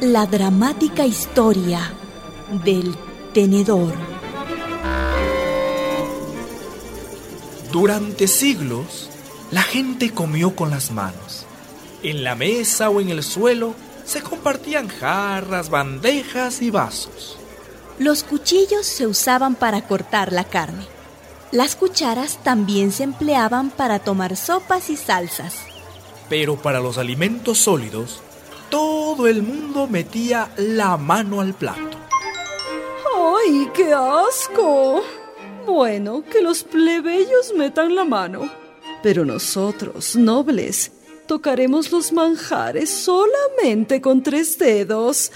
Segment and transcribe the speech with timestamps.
[0.00, 1.92] La dramática historia
[2.64, 2.94] del
[3.34, 3.92] tenedor.
[7.72, 9.10] Durante siglos,
[9.50, 11.46] la gente comió con las manos.
[12.04, 13.74] En la mesa o en el suelo
[14.04, 17.36] se compartían jarras, bandejas y vasos.
[17.98, 20.86] Los cuchillos se usaban para cortar la carne.
[21.50, 25.56] Las cucharas también se empleaban para tomar sopas y salsas.
[26.28, 28.20] Pero para los alimentos sólidos,
[28.70, 31.98] todo el mundo metía la mano al plato.
[33.16, 35.02] ¡Ay, qué asco!
[35.66, 38.50] Bueno, que los plebeyos metan la mano.
[39.02, 40.92] Pero nosotros, nobles,
[41.26, 45.30] tocaremos los manjares solamente con tres dedos.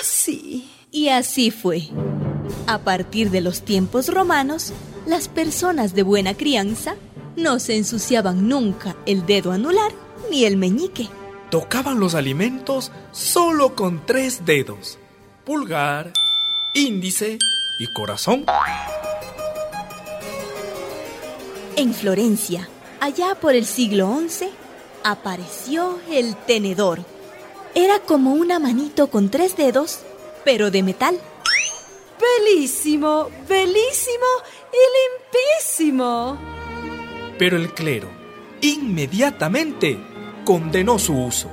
[0.00, 0.70] Así.
[0.90, 1.88] Y así fue.
[2.66, 4.72] A partir de los tiempos romanos,
[5.06, 6.96] las personas de buena crianza
[7.36, 9.92] no se ensuciaban nunca el dedo anular
[10.30, 11.08] ni el meñique.
[11.50, 14.98] Tocaban los alimentos solo con tres dedos.
[15.46, 16.12] Pulgar,
[16.74, 17.38] índice
[17.78, 18.44] y corazón.
[21.76, 22.68] En Florencia,
[23.00, 24.50] allá por el siglo XI,
[25.04, 27.00] apareció el tenedor.
[27.74, 30.00] Era como una manito con tres dedos,
[30.44, 31.18] pero de metal.
[32.20, 34.26] Belísimo, belísimo
[34.70, 36.38] y limpísimo.
[37.38, 38.10] Pero el clero
[38.60, 39.98] inmediatamente
[40.48, 41.50] condenó su uso.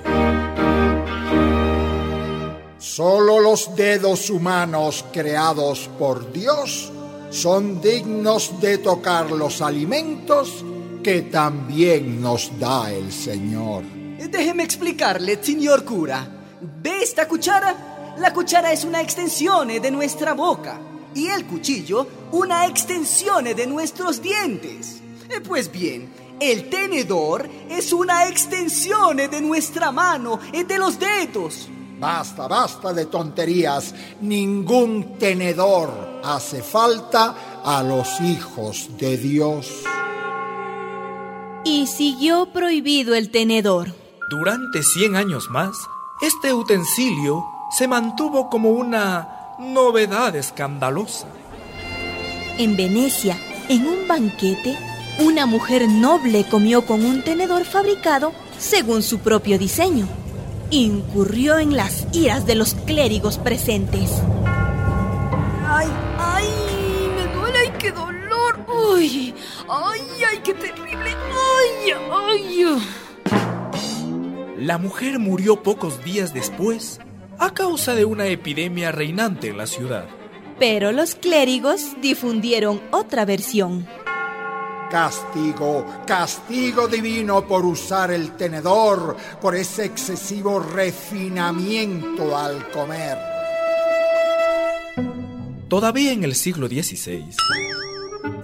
[2.78, 6.94] Solo los dedos humanos creados por Dios
[7.30, 10.64] son dignos de tocar los alimentos
[11.04, 13.84] que también nos da el Señor.
[14.30, 16.26] Déjeme explicarle, señor cura.
[16.82, 18.16] ¿Ve esta cuchara?
[18.18, 20.80] La cuchara es una extensión de nuestra boca
[21.14, 25.02] y el cuchillo una extensión de nuestros dientes.
[25.30, 31.70] Eh, pues bien, el tenedor es una extensión de nuestra mano, de los dedos.
[32.00, 33.94] Basta, basta de tonterías.
[34.22, 39.84] Ningún tenedor hace falta a los hijos de Dios.
[41.64, 43.94] Y siguió prohibido el tenedor.
[44.30, 45.78] Durante 100 años más,
[46.22, 47.46] este utensilio
[47.78, 51.28] se mantuvo como una novedad escandalosa.
[52.58, 53.38] En Venecia,
[53.70, 54.78] en un banquete,
[55.20, 60.08] una mujer noble comió con un tenedor fabricado según su propio diseño.
[60.72, 64.12] Incurrió en las iras de los clérigos presentes.
[65.68, 65.88] ¡Ay,
[66.18, 66.48] ay!
[67.16, 67.60] ¡Me duele!
[67.60, 68.66] ¡Ay, qué dolor!
[68.94, 69.34] ¡Uy!
[69.70, 71.16] ¡Ay, ay, qué terrible!
[71.60, 72.80] ¡Ay, ay!
[74.58, 77.00] La mujer murió pocos días después
[77.38, 80.08] a causa de una epidemia reinante en la ciudad.
[80.60, 83.86] Pero los clérigos difundieron otra versión.
[84.96, 93.18] Castigo, castigo divino por usar el tenedor, por ese excesivo refinamiento al comer.
[95.68, 97.26] Todavía en el siglo XVI,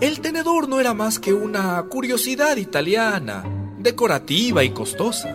[0.01, 3.45] el tenedor no era más que una curiosidad italiana,
[3.79, 5.33] decorativa y costosa.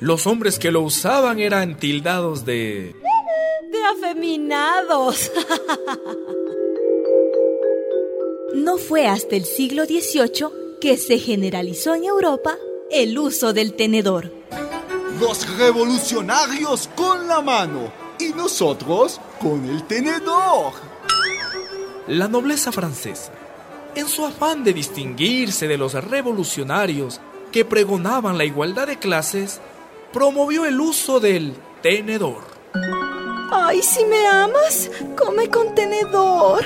[0.00, 2.96] Los hombres que lo usaban eran tildados de...
[3.70, 5.30] De afeminados.
[8.56, 12.56] No fue hasta el siglo XVIII que se generalizó en Europa
[12.90, 14.32] el uso del tenedor.
[15.20, 20.72] Los revolucionarios con la mano y nosotros con el tenedor.
[22.08, 23.30] La nobleza francesa,
[23.94, 27.20] en su afán de distinguirse de los revolucionarios
[27.52, 29.60] que pregonaban la igualdad de clases,
[30.14, 31.52] promovió el uso del
[31.82, 32.42] tenedor.
[33.52, 36.64] Ay, si me amas, come con tenedor.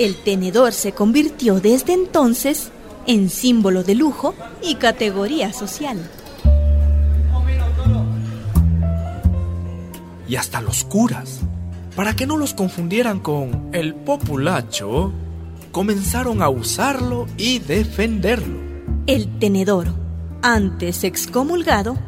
[0.00, 2.70] El tenedor se convirtió desde entonces
[3.06, 5.98] en símbolo de lujo y categoría social.
[10.26, 11.40] Y hasta los curas,
[11.96, 15.12] para que no los confundieran con el populacho,
[15.70, 18.58] comenzaron a usarlo y defenderlo.
[19.06, 19.88] El tenedor,
[20.40, 21.98] antes excomulgado,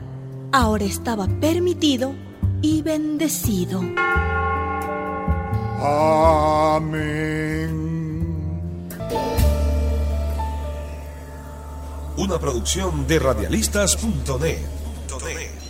[0.50, 2.14] ahora estaba permitido
[2.62, 3.82] y bendecido.
[5.84, 7.72] Amén.
[12.16, 15.61] Una producción de radialistas.net.